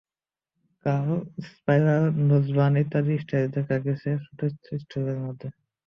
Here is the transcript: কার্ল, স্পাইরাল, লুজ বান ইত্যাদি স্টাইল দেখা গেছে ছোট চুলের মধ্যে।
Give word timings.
কার্ল, 0.85 1.09
স্পাইরাল, 1.47 2.03
লুজ 2.27 2.47
বান 2.57 2.73
ইত্যাদি 2.77 3.13
স্টাইল 3.23 3.47
দেখা 3.55 3.77
গেছে 3.85 4.09
ছোট 4.25 4.39
চুলের 4.91 5.19
মধ্যে। 5.25 5.47